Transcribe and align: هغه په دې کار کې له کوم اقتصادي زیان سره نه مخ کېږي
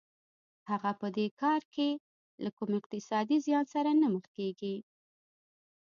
هغه 0.69 0.91
په 0.99 1.07
دې 1.15 1.27
کار 1.41 1.61
کې 1.73 1.89
له 2.43 2.49
کوم 2.57 2.69
اقتصادي 2.79 3.37
زیان 3.45 3.65
سره 3.73 3.89
نه 4.01 4.07
مخ 4.13 4.25
کېږي 4.37 4.75